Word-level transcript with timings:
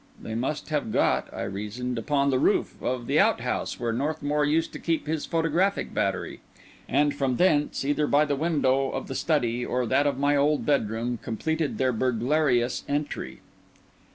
They 0.19 0.33
must 0.33 0.69
have 0.69 0.91
got, 0.91 1.31
I 1.31 1.43
reasoned, 1.43 1.99
upon 1.99 2.31
the 2.31 2.39
roof 2.39 2.73
of 2.81 3.05
the 3.05 3.19
outhouse 3.19 3.79
where 3.79 3.93
Northmour 3.93 4.43
used 4.45 4.73
to 4.73 4.79
keep 4.79 5.05
his 5.05 5.27
photographic 5.27 5.93
battery; 5.93 6.39
and 6.89 7.13
from 7.13 7.35
thence, 7.35 7.85
either 7.85 8.07
by 8.07 8.25
the 8.25 8.35
window 8.35 8.89
of 8.89 9.05
the 9.07 9.13
study 9.13 9.63
or 9.63 9.85
that 9.85 10.07
of 10.07 10.17
my 10.17 10.35
old 10.35 10.65
bedroom, 10.65 11.19
completed 11.21 11.77
their 11.77 11.93
burglarious 11.93 12.83
entry. 12.89 13.41